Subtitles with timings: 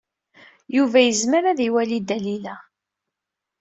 [0.75, 2.55] Yuba yezmer ad iwali Dalila.